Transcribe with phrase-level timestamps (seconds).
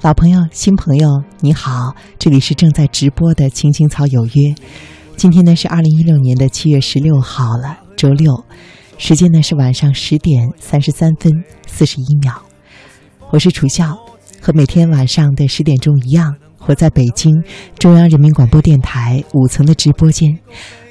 [0.00, 4.30] 老朋友、新朋友，你好，这里是正在直播的《青青草有约》。
[5.16, 8.44] 今天呢是二零一六年的七月十六号了，周六，
[8.96, 11.32] 时间呢是晚上十点三十三分
[11.66, 12.40] 四十一秒。
[13.30, 13.98] 我是楚笑，
[14.40, 16.32] 和每天晚上的十点钟一样，
[16.66, 17.42] 我在北京
[17.76, 20.38] 中央人民广播电台五层的直播间，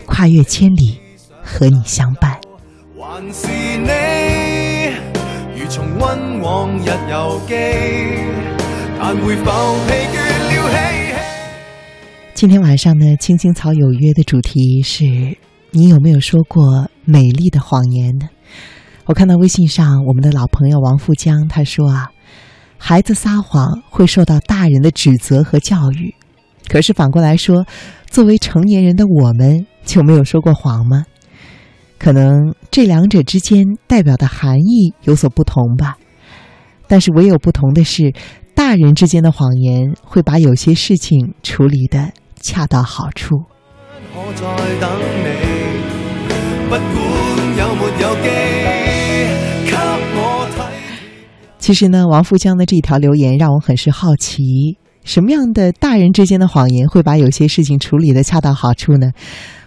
[0.05, 0.99] 跨越千里，
[1.41, 2.37] 和你相伴。
[2.99, 3.47] 还是
[3.77, 4.89] 你，
[5.57, 8.46] 如重温往日游记。
[12.33, 15.05] 今天晚上呢，《青青草有约》的主题是
[15.71, 18.27] 你有没有说过美丽的谎言呢？
[19.05, 22.11] 我看到微信上我们的老朋友王富江他说啊，
[22.77, 26.13] 孩子撒谎会受到大人的指责和教育，
[26.67, 27.65] 可是反过来说，
[28.09, 31.05] 作为成年人的我们就没有说过谎吗？
[31.97, 35.97] 可能这两者之间代表的含义有所不同吧，
[36.89, 38.13] 但是唯有不同的是。
[38.57, 42.11] 大人之间的谎言会把有些事情处理的
[42.41, 43.35] 恰到好处。
[51.59, 54.41] 其实呢，王富江的这条留言让我很是好奇：
[55.03, 59.11] 什么样的大人之间的谎言会把有些事情处理的恰到好处呢？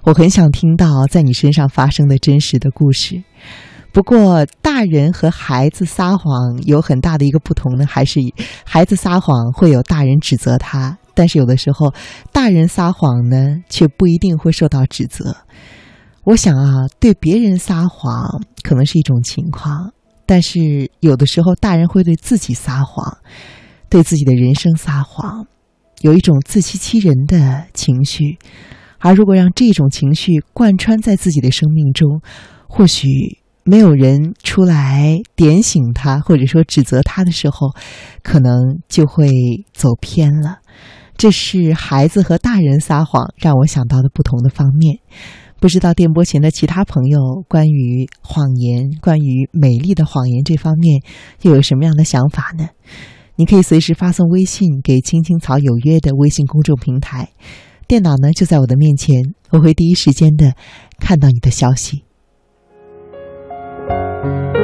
[0.02, 3.22] 我很想听到在你身上发生的真实的故事。
[3.92, 8.20] 不过，大人和孩子撒谎有很大的一个不同呢，还是
[8.64, 11.92] 孩子撒谎会有大人指责他，但是有的时候，
[12.32, 15.36] 大人撒谎呢，却不一定会受到指责。
[16.22, 19.92] 我想啊，对别人撒谎可能是一种情况，
[20.24, 23.18] 但是有的时候，大人会对自己撒谎，
[23.88, 25.46] 对自己的人生撒谎，
[26.02, 28.38] 有一种自欺欺人的情绪。
[29.00, 32.20] 而如果让这种情绪贯穿在自己的生命中，
[32.68, 33.39] 或许。
[33.70, 37.68] 没有人出来点醒他，或者说指责他的时候，
[38.20, 39.30] 可能就会
[39.72, 40.58] 走偏了。
[41.16, 44.98] 这是孩子和大人撒谎让我想到的不同的方面。
[45.60, 51.00] 不知道电波前的其他朋友关于谎言、关于美丽的谎言这方面
[51.42, 52.70] 又有什么样的想法呢？
[53.36, 57.28] 你可以随时发送微信给“青青草有约”的微信公众平台，
[57.86, 60.54] 电脑呢就在我的面前，我会第一时间的
[60.98, 62.02] 看到你的消息。
[64.22, 64.59] 在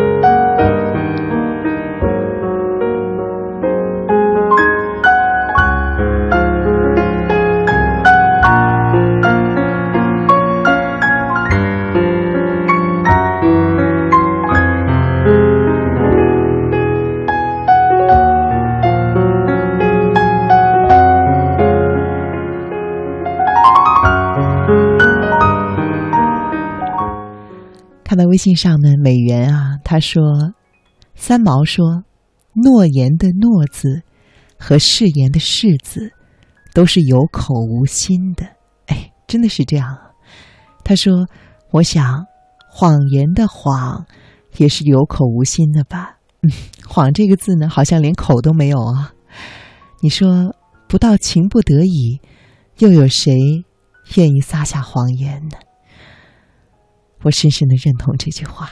[28.36, 30.22] 微信上的，美元啊，他说
[31.16, 32.04] ：“三毛说，
[32.52, 34.02] 诺言的诺字
[34.58, 36.12] 和誓言的誓字
[36.75, 38.44] 都是有口无心的。”
[38.88, 39.96] 哎，真的是这样。
[40.84, 41.26] 他说
[41.72, 42.26] ：“我想，
[42.69, 44.04] 谎言的谎
[44.58, 46.19] 也是有口无心的吧？
[46.42, 46.52] 嗯，
[46.86, 49.14] 谎这个字呢，好像连口都没有啊。
[50.02, 50.54] 你说，
[50.86, 52.20] 不到情不得已，
[52.80, 53.34] 又有谁
[54.16, 55.56] 愿意撒下谎言呢？”
[57.22, 58.71] 我深深的认同这句话。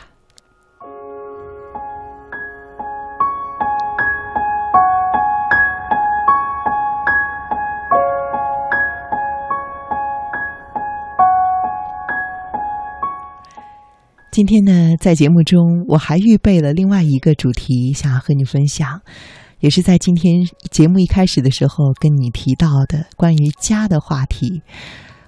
[14.31, 19.00] 今天呢，在节目中我还预备了另外一个主题，想要和你分享，
[19.60, 24.62] 也是在今天节目一开始的时候跟你提到的关于家的话题。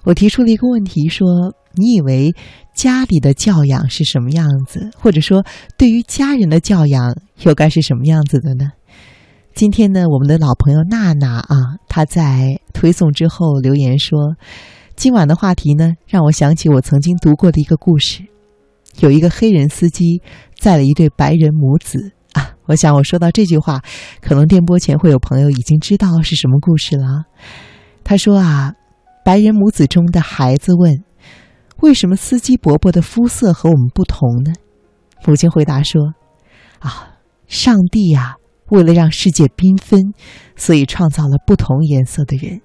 [0.06, 1.26] 我提出了一个问题，说
[1.74, 2.32] ：“你以为
[2.72, 4.88] 家里的教养是什么样子？
[4.96, 5.44] 或者说，
[5.76, 7.12] 对于家人的教养
[7.42, 8.70] 又该是什么样子的呢？”
[9.52, 11.56] 今天呢，我们的老朋友娜娜啊，
[11.88, 14.36] 她在推送之后留言说
[14.94, 18.22] ：“今晚的话题呢，让我想起我曾经读过的一个故事，
[19.00, 20.22] 有一个黑人司机
[20.56, 23.82] 载了一对白人母子啊。”我想我说到这句话，
[24.20, 27.24] 可能电波前会有朋友已经知道是什么故事了。
[28.04, 28.72] 他说啊。
[29.26, 31.02] 白人母子中的孩子问
[31.82, 34.52] ：“为什么司机伯伯的肤色和我们不同呢？”
[35.26, 36.14] 母亲回答说
[36.78, 37.18] ：“啊，
[37.48, 38.36] 上帝呀，
[38.70, 40.00] 为了让世界缤纷，
[40.54, 42.60] 所以创造了不同颜色的人。”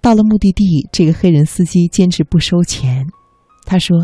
[0.00, 3.06] 到了目的地，这个黑人司机坚持不收钱。
[3.66, 3.98] 他说：“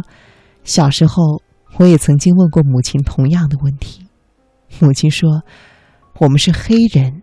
[0.63, 1.41] 小时候，
[1.79, 4.05] 我也曾经问过母亲同样的问题。
[4.79, 5.43] 母亲说
[6.21, 7.23] ：‘我们是黑人，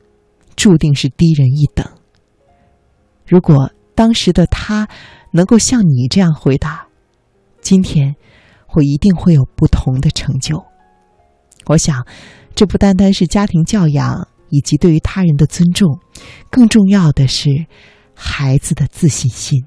[0.55, 1.85] 注定是低人一等。’
[3.27, 4.87] 如果……”当时的他
[5.31, 6.85] 能够像你这样回答，
[7.61, 8.15] 今天
[8.75, 10.63] 我一定会有不同的成就。
[11.65, 12.05] 我想，
[12.53, 15.99] 这不单单是家庭教养以及对于他人的尊重，
[16.51, 17.49] 更重要的是
[18.13, 19.65] 孩子的自信心。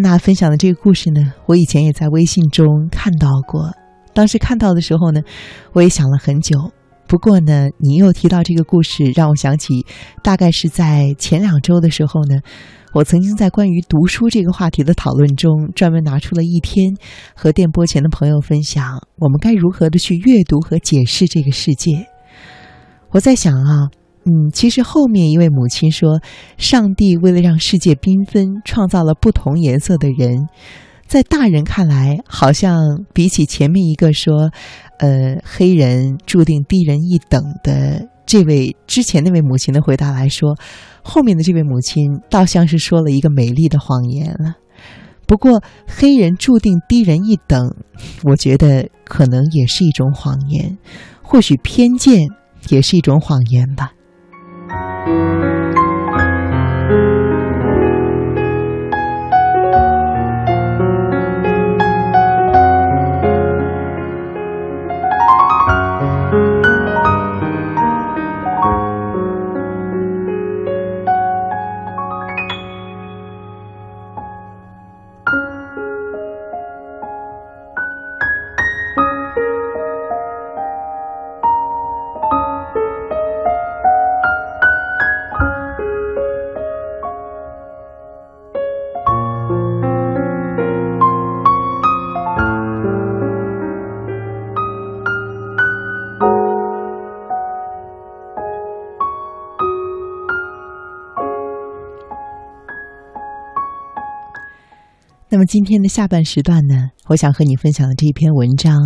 [0.00, 3.72] 娜娜分享的这个故事呢，我以前也在微信中看到过。
[4.14, 5.20] 当时看到的时候呢，
[5.72, 6.56] 我也想了很久。
[7.08, 9.84] 不过呢，你又提到这个故事，让我想起，
[10.22, 12.36] 大概是在前两周的时候呢，
[12.92, 16.94] 我曾经在关于读书这个话题的讨论中，专门拿出了一天，
[17.34, 22.06] 和电波前的朋友分享，我们该如何的去阅读和解释这个世界。
[23.10, 23.90] 我在想啊。
[24.28, 26.20] 嗯，其实后面一位母亲说，
[26.58, 30.48] 上帝为了让世界缤纷，创造了不同颜色的人。
[31.06, 32.76] 在大人看来，好像
[33.14, 34.50] 比起前面一个说，
[34.98, 40.54] 呃，黑人注定低人一等的这位之前那位母亲的回答来说，
[41.02, 44.56] 后面的这位母亲倒像是说了一个美丽的谎言了。
[45.26, 47.74] 不过，黑人注定低人一等，
[48.24, 50.76] 我觉得可能也是一种谎言，
[51.22, 52.28] 或许偏见
[52.68, 53.92] 也是一种谎言吧。
[55.08, 55.67] Thank you.
[105.30, 108.78] 那么今天的下半时段呢，我想和你分享的这篇文章，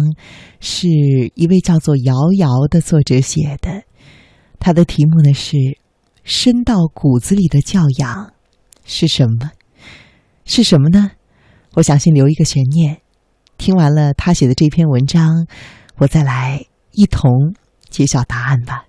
[0.59, 0.89] 是
[1.35, 3.85] 一位叫做瑶瑶的作者写的。
[4.59, 5.57] 他的题目呢是
[6.25, 8.33] “深到骨子里的教养
[8.85, 9.53] 是什么？
[10.45, 11.13] 是什么呢？”
[11.75, 12.99] 我想先留一个悬念。
[13.57, 15.47] 听完了他写的这篇文章，
[15.99, 17.31] 我再来一同
[17.89, 18.85] 揭晓答案吧。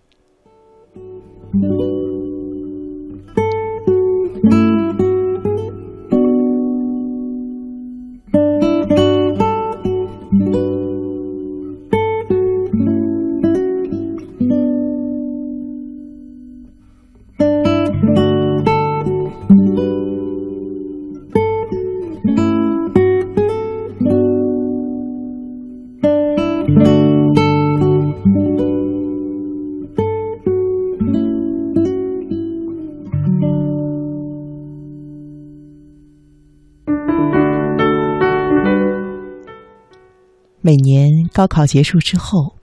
[41.34, 42.56] 高考结束之后，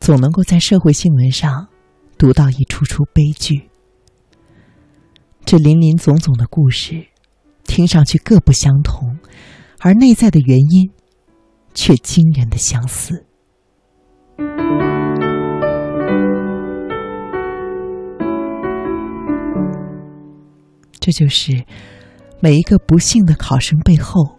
[0.00, 1.68] 总能够在社会新闻上
[2.18, 3.70] 读到一出出悲剧。
[5.44, 7.06] 这林林总总的故事，
[7.62, 9.16] 听上去各不相同，
[9.78, 10.90] 而内在的原因
[11.72, 13.24] 却惊人的相似。
[20.98, 21.64] 这就是
[22.40, 24.36] 每一个不幸的考生背后，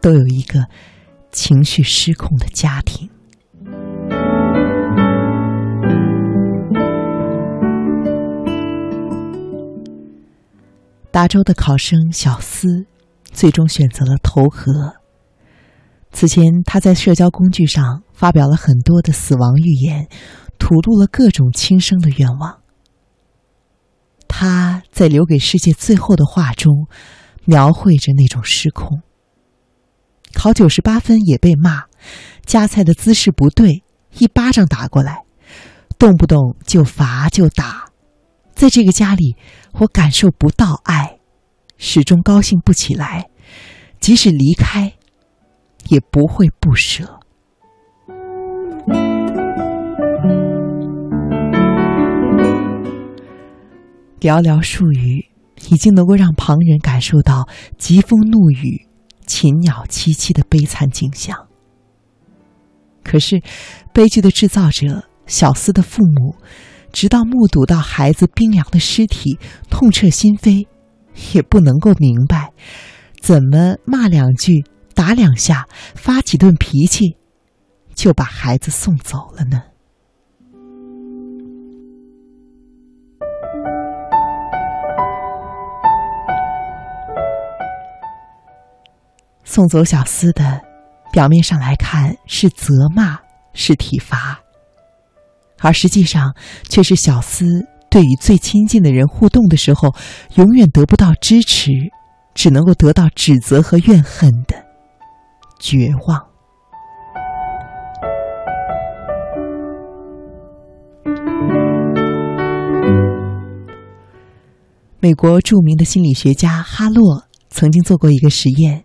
[0.00, 0.66] 都有一个。
[1.32, 3.08] 情绪失控的家庭。
[11.12, 12.86] 达州的考生小思，
[13.32, 14.94] 最终选择了投河。
[16.12, 20.08] 此前，他在社交工具上发表了很多的死亡预言，
[20.58, 22.60] 吐露了各种轻生的愿望。
[24.28, 26.86] 他在留给世界最后的话中，
[27.44, 29.02] 描绘着那种失控。
[30.34, 31.84] 考九十八分也被骂，
[32.46, 33.82] 夹菜的姿势不对，
[34.18, 35.24] 一巴掌打过来，
[35.98, 37.86] 动不动就罚就打，
[38.54, 39.36] 在这个家里，
[39.74, 41.18] 我感受不到爱，
[41.78, 43.28] 始终高兴不起来，
[44.00, 44.92] 即使离开，
[45.88, 47.18] 也不会不舍。
[54.20, 55.24] 寥寥数语，
[55.70, 58.86] 已经能够让旁人感受到疾风怒雨。
[59.30, 61.46] 禽鸟凄凄的悲惨景象。
[63.04, 63.40] 可是，
[63.92, 66.34] 悲剧的制造者小思的父母，
[66.92, 69.38] 直到目睹到孩子冰凉的尸体，
[69.70, 70.66] 痛彻心扉，
[71.32, 72.52] 也不能够明白，
[73.20, 77.16] 怎么骂两句、打两下、发几顿脾气，
[77.94, 79.62] 就把孩子送走了呢？
[89.52, 90.60] 送走小厮的，
[91.12, 93.18] 表面上来看是责骂，
[93.52, 94.38] 是体罚，
[95.58, 96.32] 而实际上
[96.68, 99.92] 却是小厮对与最亲近的人互动的时候，
[100.36, 101.72] 永远得不到支持，
[102.32, 104.54] 只能够得到指责和怨恨的
[105.58, 106.24] 绝望。
[115.00, 118.84] 美国著名的心理学家哈洛曾经做过一个实验，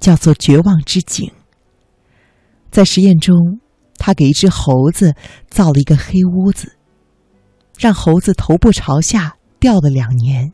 [0.00, 1.30] 叫做“绝望之井”。
[2.70, 3.60] 在实验中，
[3.96, 5.14] 他给一只猴子
[5.48, 6.76] 造了一个黑屋子，
[7.78, 10.52] 让猴子头部朝下吊了两年。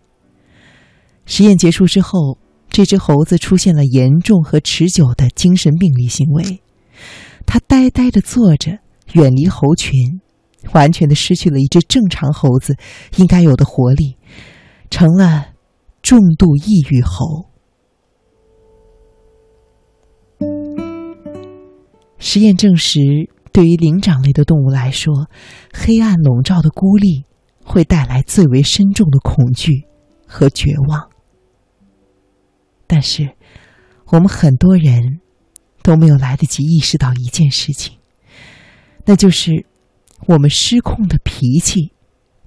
[1.26, 6.62] 实验结束之后，这只猴子出现了严重和持久的精神病理行为，
[7.46, 8.78] 它呆呆地坐着，
[9.12, 10.20] 远离猴群，
[10.72, 12.76] 完全的失去了一只正常猴子
[13.16, 14.16] 应该有的活力。
[14.90, 15.46] 成了
[16.02, 17.50] 重度抑郁猴。
[22.18, 23.00] 实验证实，
[23.52, 25.28] 对于灵长类的动物来说，
[25.73, 27.25] 黑暗笼罩的孤立
[27.64, 29.85] 会带来最为深重的恐惧
[30.26, 31.11] 和绝望。
[32.87, 33.30] 但是，
[34.06, 35.21] 我们很多人
[35.83, 37.99] 都没有来得及意识到一件事情，
[39.04, 39.66] 那就是
[40.26, 41.92] 我们失控的脾气。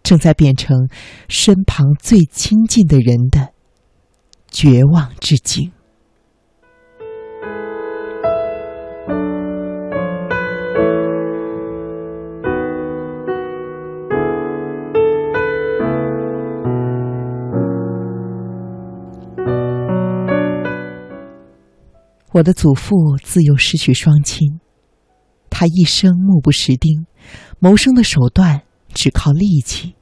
[0.04, 0.88] 正在变成
[1.28, 3.50] 身旁最亲近的人的
[4.50, 5.74] 绝望之井。
[22.38, 24.60] 我的祖父自幼失去双亲，
[25.50, 27.08] 他一生目不识丁，
[27.58, 28.62] 谋生的手段
[28.94, 29.96] 只靠力气。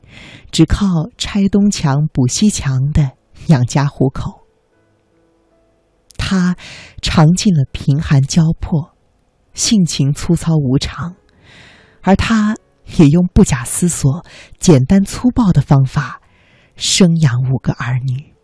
[0.51, 0.85] 只靠
[1.17, 3.11] 拆东墙补西墙的
[3.47, 4.41] 养家糊口，
[6.17, 6.55] 他
[7.01, 8.95] 尝尽了贫寒交迫，
[9.53, 11.15] 性情粗糙无常，
[12.01, 12.55] 而他
[12.97, 14.25] 也用不假思索、
[14.57, 16.21] 简单粗暴的方法
[16.77, 18.34] 生养五个儿女。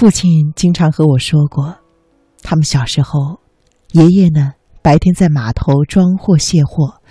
[0.00, 1.76] 父亲经常和我说过，
[2.42, 3.38] 他们小时候，
[3.92, 7.02] 爷爷呢白天在码头装货卸货，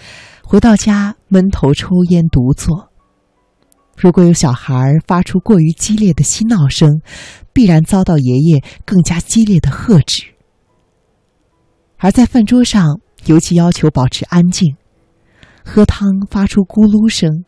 [0.44, 2.90] 回到家闷头抽烟独坐。
[3.96, 6.90] 如果有小孩发出过于激烈的嬉闹声，
[7.54, 10.24] 必然遭到爷爷更加激烈的呵止。
[11.98, 14.76] 而在饭桌上，尤其要求保持安静，
[15.64, 17.46] 喝汤发出咕噜声，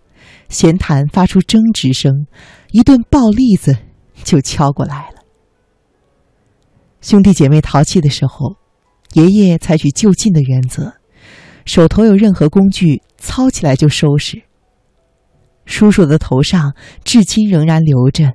[0.50, 2.28] 闲谈发出争执声，
[2.70, 3.76] 一顿爆栗子
[4.24, 5.21] 就敲过来了。
[7.02, 8.56] 兄弟姐妹淘气的时候，
[9.14, 10.94] 爷爷采取就近的原则，
[11.66, 14.44] 手头有任何工具，操起来就收拾。
[15.66, 18.34] 叔叔的头上至今仍然留着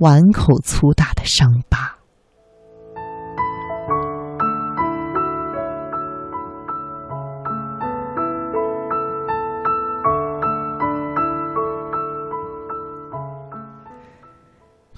[0.00, 1.96] 碗口粗大的伤疤。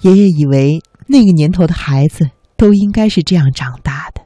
[0.01, 2.31] 爷爷以为那个年头的孩子。
[2.61, 4.21] 都应该是这样长大的，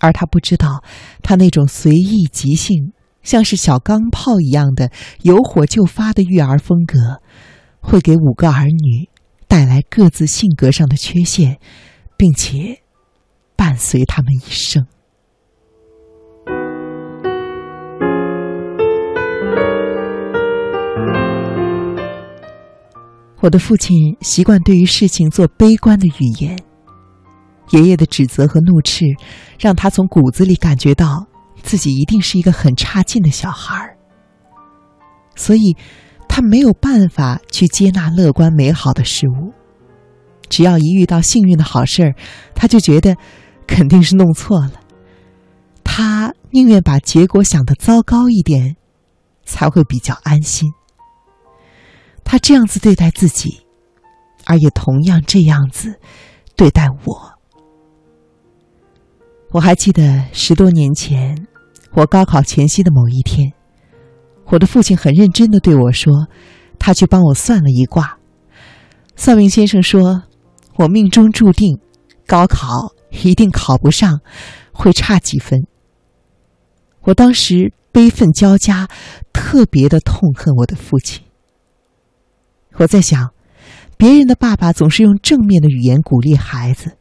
[0.00, 0.82] 而他不知道，
[1.22, 7.20] 他那种随意即兴、像是小钢炮一样的有火就发的育儿风格，
[7.80, 9.10] 会给五个儿女
[9.46, 11.58] 带来各自性格上的缺陷，
[12.16, 12.80] 并且
[13.54, 14.86] 伴随他们一生。
[23.40, 26.58] 我的父亲习惯对于事情做悲观的语言。
[27.70, 29.04] 爷爷的指责和怒斥，
[29.58, 31.26] 让他从骨子里感觉到
[31.62, 33.96] 自己一定是一个很差劲的小孩儿，
[35.36, 35.76] 所以，
[36.28, 39.52] 他没有办法去接纳乐观美好的事物。
[40.48, 42.14] 只要一遇到幸运的好事儿，
[42.54, 43.16] 他就觉得
[43.66, 44.72] 肯定是弄错了。
[45.84, 48.76] 他宁愿把结果想的糟糕一点，
[49.44, 50.72] 才会比较安心。
[52.24, 53.60] 他这样子对待自己，
[54.44, 56.00] 而也同样这样子
[56.56, 57.29] 对待我。
[59.52, 61.48] 我还记得十多年前，
[61.92, 63.52] 我高考前夕的某一天，
[64.46, 66.28] 我的父亲很认真的对我说
[66.78, 68.18] ：“他去帮我算了一卦，
[69.16, 70.22] 算命先生说，
[70.76, 71.80] 我命中注定
[72.28, 74.20] 高考一定考不上，
[74.72, 75.66] 会差几分。”
[77.02, 78.88] 我当时悲愤交加，
[79.32, 81.24] 特别的痛恨我的父亲。
[82.74, 83.32] 我在想，
[83.96, 86.98] 别人的爸爸总是用正面的语言鼓励孩子。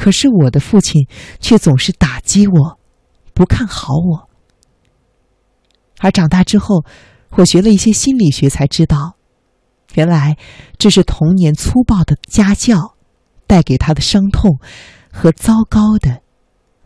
[0.00, 1.06] 可是我的父亲
[1.40, 2.78] 却总是打击我，
[3.34, 4.30] 不看好我。
[5.98, 6.86] 而长大之后，
[7.32, 9.16] 我学了一些心理学，才知道，
[9.92, 10.38] 原来
[10.78, 12.96] 这是童年粗暴的家教
[13.46, 14.58] 带给他的伤痛
[15.12, 16.22] 和糟糕的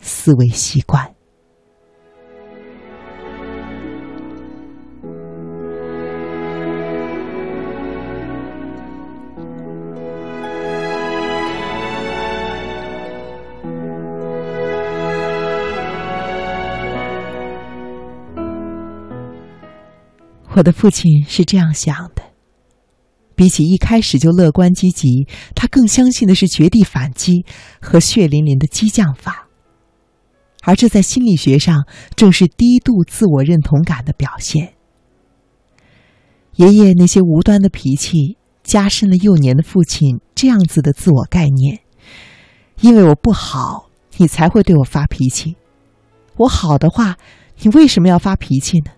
[0.00, 1.14] 思维习惯。
[20.56, 22.22] 我的父亲是这样想的：
[23.34, 27.44] 比起一开始就乐观积极，他更相信的是绝地反击
[27.80, 29.48] 和血淋淋的激将法，
[30.62, 34.74] 而这在心理学上正是低度自我认同感的表现。
[36.54, 41.80] 爷爷那些无端的脾气，加深了幼年的父亲这样子的自我概念：
[42.80, 45.56] 因为我不好，你才会对我发脾气；
[46.36, 47.16] 我好的话，
[47.62, 48.92] 你为什么要发脾气呢？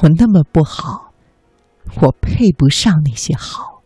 [0.00, 1.12] 我那么不好，
[2.00, 3.82] 我配不上那些好。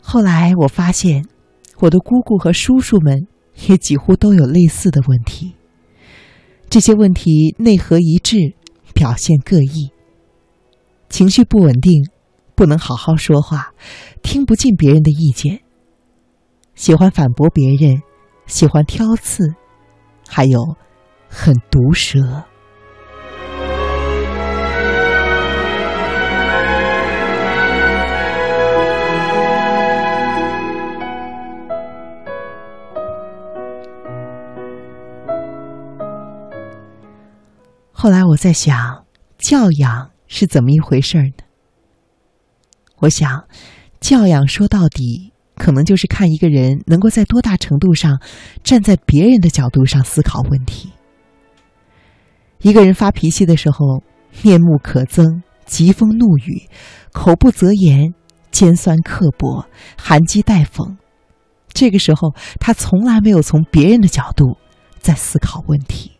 [0.00, 1.26] 后来我发现，
[1.80, 3.26] 我的姑姑和叔叔们
[3.66, 5.54] 也几乎都有类似的问题。
[6.70, 8.54] 这些问题内核一致，
[8.94, 9.90] 表现各异，
[11.08, 12.08] 情绪不稳定，
[12.54, 13.72] 不能好好说话，
[14.22, 15.62] 听不进别人的意见，
[16.74, 18.02] 喜欢反驳别人，
[18.46, 19.54] 喜欢挑刺。
[20.28, 20.76] 还有，
[21.28, 22.44] 很毒舌。
[37.90, 39.04] 后来我在想，
[39.38, 41.32] 教养是怎么一回事呢？
[42.98, 43.48] 我想，
[44.00, 45.32] 教养说到底。
[45.58, 48.20] 可能就是看一个人能够在多大程度上
[48.62, 50.90] 站在别人的角度上思考问题。
[52.62, 54.02] 一个人发脾气的时候，
[54.42, 56.68] 面目可憎，疾风怒雨，
[57.12, 58.14] 口不择言，
[58.50, 59.66] 尖酸刻薄，
[59.96, 60.96] 含讥带讽。
[61.72, 64.56] 这个时候，他从来没有从别人的角度
[65.00, 66.17] 在思考问题。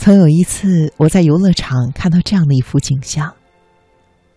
[0.00, 3.34] 曾有一次，我在游乐场看到这样的一幅景象：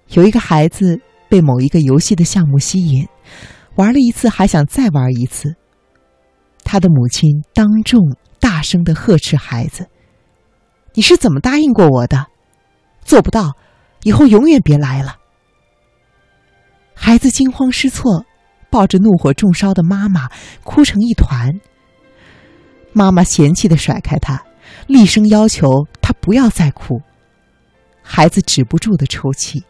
[0.10, 1.00] 有一个孩子
[1.30, 3.08] 被某一个游戏的项目吸引，
[3.76, 5.56] 玩了一次还想再玩一次。
[6.66, 8.02] 他的母亲当众
[8.42, 9.88] 大声的呵斥孩子
[10.96, 12.26] ：“你是怎么答应过我的？
[13.06, 13.54] 做不到，
[14.04, 15.16] 以后永远别来了。”
[16.94, 18.26] 孩子惊慌失措，
[18.70, 20.30] 抱着怒火中烧的妈妈
[20.66, 21.62] 哭成一团。
[22.92, 24.44] 妈妈嫌弃的甩开他。
[24.88, 27.02] 厉声要求他不要再哭。
[28.02, 29.64] 孩子止不住的抽泣。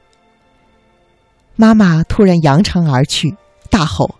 [1.55, 3.35] 妈妈突然扬长而去，
[3.69, 4.15] 大吼：“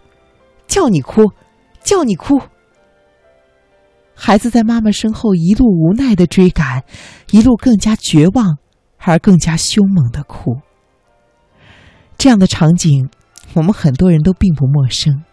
[0.67, 1.32] 叫你哭，
[1.82, 2.39] 叫你哭！”
[4.13, 6.84] 孩子在妈妈身后一路无奈的追赶，
[7.32, 8.58] 一路更加绝望，
[9.00, 10.60] 而更加凶猛的哭。
[12.19, 13.10] 这样的场景，
[13.56, 15.24] 我们很多人都并不陌生。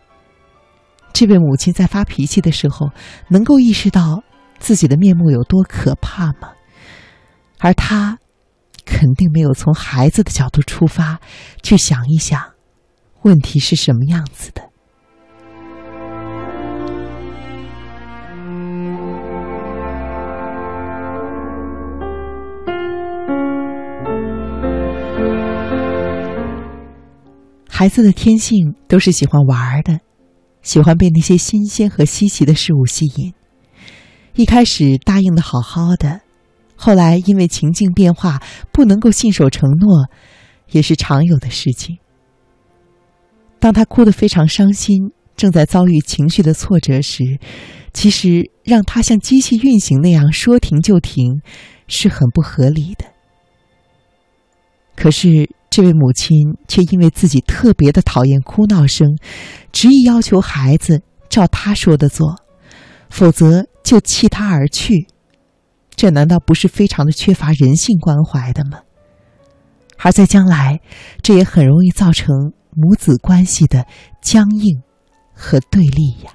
[1.13, 2.89] 这位母亲在发脾气的时候，
[3.29, 4.23] 能够意识到。
[4.61, 6.53] 自己的面目有多可怕吗？
[7.59, 8.19] 而他
[8.85, 11.21] 肯定没有从孩子的角度出发，
[11.63, 12.41] 去想一想，
[13.23, 14.63] 问题是什么样子的。
[27.69, 30.01] 孩子的天性都是喜欢玩的，
[30.63, 33.33] 喜欢被那些新鲜和稀奇的事物吸引。
[34.35, 36.21] 一开始答应的好好的，
[36.77, 38.41] 后来因为情境变化
[38.73, 40.09] 不能够信守承诺，
[40.71, 41.99] 也是常有的事情。
[43.59, 47.39] 当他哭得非常伤心，正在遭遇情绪的挫折时，
[47.93, 51.43] 其实让他像机器运行那样说停就停，
[51.89, 53.05] 是很不合理的。
[54.97, 59.19] 可是这位母亲却因为自己特别的讨厌哭闹声，
[59.73, 62.37] 执意要求孩子照他说的做，
[63.11, 63.67] 否则。
[63.91, 65.09] 就弃他而去，
[65.97, 68.83] 这难道不是非常的缺乏人性关怀的吗？
[69.99, 70.81] 而在将来，
[71.25, 73.85] 这也很容易造成母子关系的
[74.23, 74.81] 僵硬
[75.35, 76.31] 和对立呀。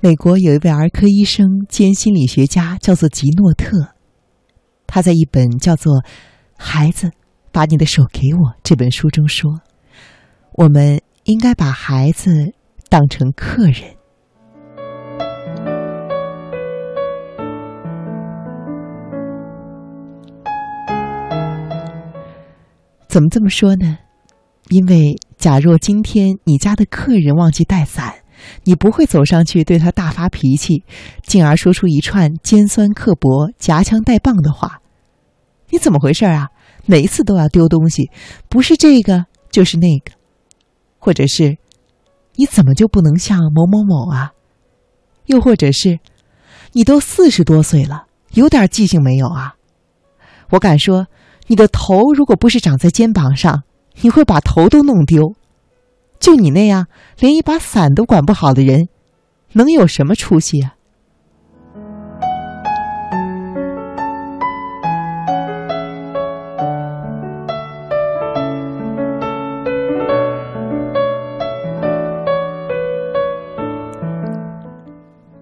[0.00, 3.96] 美国有一位儿科医生兼心理学家，叫做吉诺特。
[4.86, 5.92] 他在一本叫做
[6.56, 7.10] 《孩子，
[7.50, 9.60] 把你的手给我》这本书中说
[10.54, 12.30] ：“我们应该把孩子
[12.88, 13.74] 当成客人。”
[23.08, 23.98] 怎么这么说呢？
[24.68, 28.14] 因为假若今天你家的客人忘记带伞，
[28.64, 30.84] 你不会走上去对他大发脾气，
[31.22, 34.80] 进而说出一串尖酸刻薄、夹枪带棒的话。
[35.70, 36.48] 你怎么回事啊？
[36.86, 38.10] 每一次都要丢东西，
[38.48, 40.12] 不是这个就是那个，
[40.98, 41.58] 或者是
[42.36, 44.32] 你怎么就不能像某某某啊？
[45.26, 45.98] 又或者是
[46.72, 49.56] 你都四十多岁了，有点记性没有啊？
[50.50, 51.06] 我敢说，
[51.48, 53.64] 你的头如果不是长在肩膀上，
[54.00, 55.34] 你会把头都弄丢。
[56.18, 56.86] 就你那样
[57.18, 58.88] 连一把伞都管不好的人，
[59.52, 60.74] 能有什么出息啊？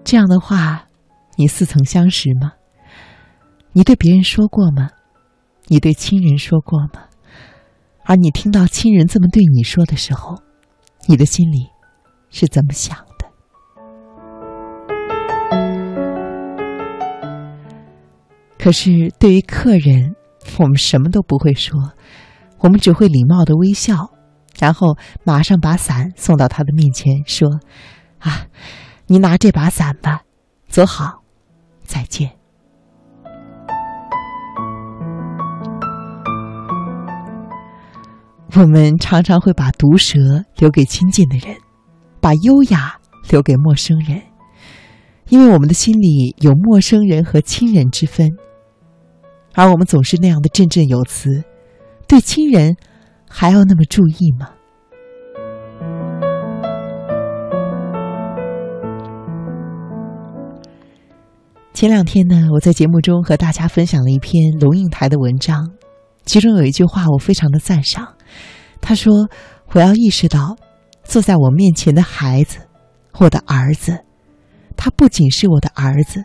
[0.03, 0.85] 这样的话，
[1.35, 2.53] 你似曾相识吗？
[3.73, 4.89] 你对别人说过吗？
[5.67, 7.03] 你对亲人说过吗？
[8.05, 10.37] 而你听到亲人这么对你说的时候，
[11.09, 11.69] 你的心里
[12.29, 13.25] 是怎么想的？
[18.59, 20.15] 可是对于客人，
[20.59, 21.93] 我们什么都不会说，
[22.59, 24.11] 我们只会礼貌的微笑，
[24.59, 27.47] 然后马上把伞送到他的面前，说
[28.19, 28.47] ：“啊，
[29.05, 30.23] 你拿这把伞吧，
[30.67, 31.23] 走好，
[31.83, 32.31] 再见。”
[38.59, 40.17] 我们常常会把毒舌
[40.57, 41.55] 留给亲近的人，
[42.19, 42.97] 把优雅
[43.29, 44.19] 留给陌生人，
[45.29, 48.27] 因为我们的心里有陌生人和亲人之分，
[49.53, 51.43] 而我们总是那样的振振有词，
[52.07, 52.75] 对亲人
[53.29, 54.49] 还要那么注意吗？
[61.75, 65.73] 前两天呢，我在节目中和大家分享了一篇龙应台的文章，
[66.25, 68.16] 其中有一句话我非常的赞赏。
[68.87, 69.27] 他说
[69.75, 70.55] ：“我要意识到，
[71.03, 72.59] 坐在我面前的孩子，
[73.19, 74.05] 我的儿子，
[74.77, 76.23] 他不仅是我的儿子，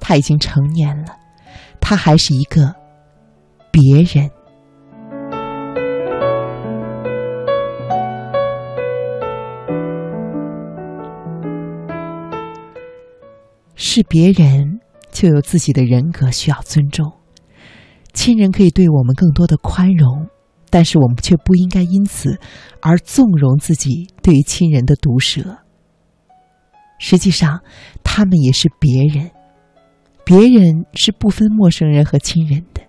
[0.00, 1.16] 他已经成年了，
[1.80, 2.74] 他还是一个
[3.70, 4.28] 别人，
[13.76, 14.80] 是别人
[15.12, 17.12] 就有自己的人格需要尊重，
[18.12, 20.26] 亲人可以对我们更多的宽容。”
[20.76, 22.38] 但是我们却不应该因此
[22.82, 25.56] 而纵容自己对于亲人的毒舌。
[26.98, 27.62] 实际上，
[28.04, 29.30] 他们也是别人，
[30.22, 32.82] 别人是不分陌生人和亲人的，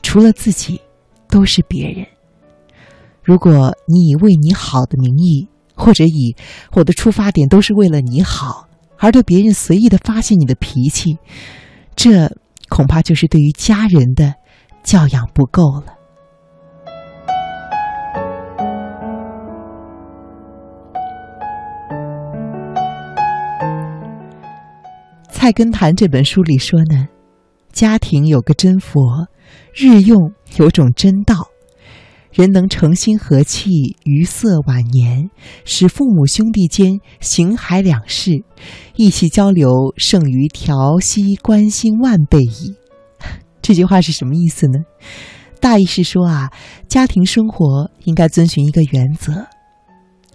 [0.00, 0.80] 除了自己，
[1.28, 2.06] 都是别人。
[3.24, 6.36] 如果你以为你好的名义，或者以
[6.74, 11.18] 我的出发点都是为了你好，而对别人随意的发泄你的脾气，
[11.96, 12.30] 这
[12.68, 14.34] 恐怕就是对于家人的
[14.84, 15.86] 教养不够了。
[25.44, 27.06] 《菜根谭》这本书里说呢，
[27.70, 29.28] 家庭有个真佛，
[29.74, 31.50] 日用有种真道，
[32.32, 35.28] 人能诚心和气，于色晚年，
[35.66, 38.42] 使父母兄弟间形骸两世，
[38.96, 42.74] 意气交流，胜于调息关心万倍矣。
[43.60, 44.78] 这句话是什么意思呢？
[45.60, 46.50] 大意是说啊，
[46.88, 49.46] 家庭生活应该遵循一个原则，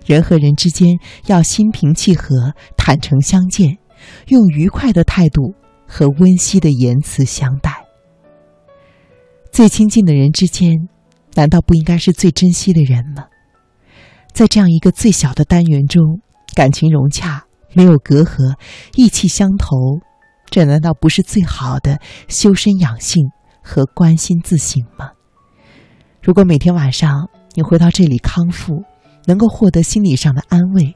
[0.05, 3.79] 人和人之间要心平气和，坦诚相见。
[4.27, 5.55] 用愉快的态度
[5.87, 7.85] 和温馨的言辞相待。
[9.51, 10.87] 最亲近的人之间，
[11.33, 13.25] 难道不应该是最珍惜的人吗？
[14.31, 16.21] 在这样一个最小的单元中，
[16.55, 18.55] 感情融洽，没有隔阂，
[18.95, 19.75] 意气相投，
[20.49, 23.31] 这难道不是最好的修身养性
[23.63, 25.11] 和关心自省吗？
[26.21, 28.83] 如果每天晚上你回到这里康复，
[29.25, 30.95] 能够获得心理上的安慰，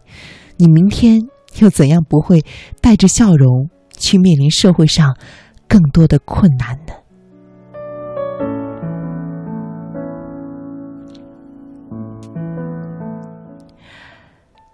[0.57, 1.19] 你明天。
[1.59, 2.43] 又怎样不会
[2.81, 5.15] 带着笑容去面临社会上
[5.67, 6.93] 更多的困难呢？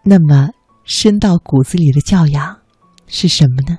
[0.04, 0.50] 那么，
[0.86, 2.58] 深到骨子里的教养
[3.06, 3.78] 是什么呢？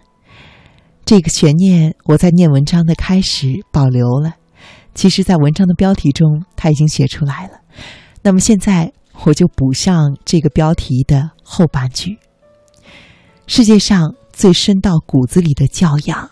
[1.04, 4.34] 这个悬念我在念文章的开始保留了，
[4.94, 7.60] 其实，在文章的标题中他已经写出来了。
[8.22, 8.92] 那么现在
[9.24, 12.18] 我就补上这个标题的后半句。
[13.52, 16.30] 世界上最深到骨子里的教养，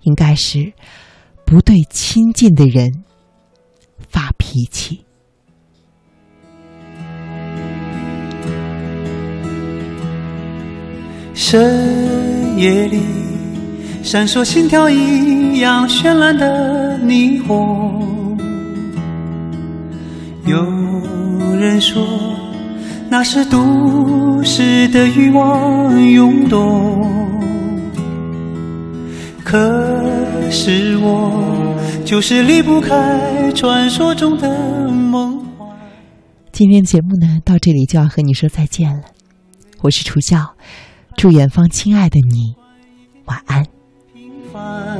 [0.00, 0.72] 应该是
[1.44, 3.04] 不对亲近的人
[4.08, 5.04] 发脾气。
[11.34, 13.02] 深夜里，
[14.02, 18.38] 闪烁心跳一样绚烂的霓虹。
[20.46, 20.58] 有
[21.56, 22.02] 人说，
[23.12, 26.98] 那是都市的欲望涌动。
[29.44, 35.68] 可是我就是离不开传说中的梦幻。
[36.52, 39.02] 今天节目呢，到这里就要和你说再见了。
[39.82, 40.54] 我是楚笑。
[41.14, 42.54] 祝远方亲爱的你
[43.26, 43.62] 晚安。
[44.14, 44.98] 平凡